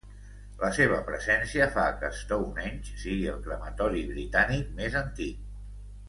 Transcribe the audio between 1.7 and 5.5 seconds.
fa que Stonehenge sigui el crematori britànic més antic.